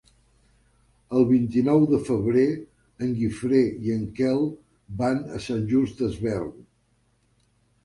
El 1.19 1.27
vint-i-nou 1.31 1.83
de 1.91 1.99
febrer 2.07 2.45
en 3.09 3.13
Guifré 3.21 3.61
i 3.89 3.95
en 3.99 4.09
Quel 4.21 4.43
van 5.05 5.23
a 5.39 5.45
Sant 5.51 5.63
Just 5.77 6.03
Desvern. 6.05 6.53